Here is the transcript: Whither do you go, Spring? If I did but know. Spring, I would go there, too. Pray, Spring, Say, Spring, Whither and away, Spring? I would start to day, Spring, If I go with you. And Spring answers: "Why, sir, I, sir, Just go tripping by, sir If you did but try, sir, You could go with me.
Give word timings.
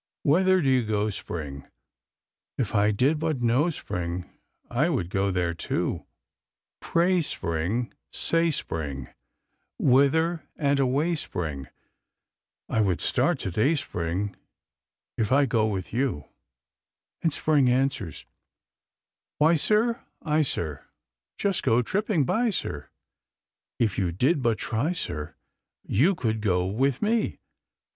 Whither 0.23 0.63
do 0.63 0.67
you 0.67 0.83
go, 0.83 1.11
Spring? 1.11 1.67
If 2.57 2.73
I 2.73 2.89
did 2.89 3.19
but 3.19 3.39
know. 3.43 3.69
Spring, 3.69 4.27
I 4.67 4.89
would 4.89 5.11
go 5.11 5.29
there, 5.29 5.53
too. 5.53 6.07
Pray, 6.79 7.21
Spring, 7.21 7.93
Say, 8.11 8.49
Spring, 8.49 9.09
Whither 9.77 10.41
and 10.55 10.79
away, 10.79 11.13
Spring? 11.13 11.67
I 12.67 12.81
would 12.81 12.99
start 12.99 13.37
to 13.41 13.51
day, 13.51 13.75
Spring, 13.75 14.35
If 15.19 15.31
I 15.31 15.45
go 15.45 15.67
with 15.67 15.93
you. 15.93 16.25
And 17.21 17.31
Spring 17.31 17.69
answers: 17.69 18.25
"Why, 19.37 19.53
sir, 19.53 20.03
I, 20.23 20.41
sir, 20.41 20.83
Just 21.37 21.61
go 21.61 21.83
tripping 21.83 22.23
by, 22.25 22.49
sir 22.49 22.89
If 23.77 23.99
you 23.99 24.11
did 24.11 24.41
but 24.41 24.57
try, 24.57 24.93
sir, 24.93 25.35
You 25.83 26.15
could 26.15 26.41
go 26.41 26.65
with 26.65 27.03
me. 27.03 27.37